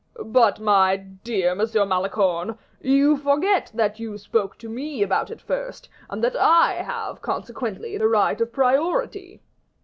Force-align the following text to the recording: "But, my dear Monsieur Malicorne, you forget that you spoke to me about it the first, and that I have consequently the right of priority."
"But, 0.25 0.59
my 0.59 0.97
dear 0.97 1.53
Monsieur 1.53 1.85
Malicorne, 1.85 2.57
you 2.81 3.17
forget 3.17 3.69
that 3.75 3.99
you 3.99 4.17
spoke 4.17 4.57
to 4.57 4.67
me 4.67 5.03
about 5.03 5.29
it 5.29 5.37
the 5.37 5.43
first, 5.45 5.89
and 6.09 6.23
that 6.23 6.35
I 6.35 6.81
have 6.81 7.21
consequently 7.21 7.99
the 7.99 8.07
right 8.07 8.41
of 8.41 8.51
priority." 8.51 9.41